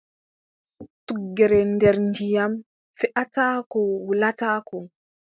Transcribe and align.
Tuggere 1.05 1.59
nder 1.73 1.95
ndiyam, 2.07 2.53
feʼataako 2.99 3.79
wulataako. 4.05 4.77